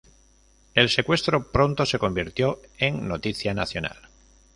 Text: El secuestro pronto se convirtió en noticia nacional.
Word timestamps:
El 0.73 0.89
secuestro 0.89 1.51
pronto 1.51 1.85
se 1.85 1.99
convirtió 1.99 2.59
en 2.79 3.07
noticia 3.07 3.53
nacional. 3.53 4.09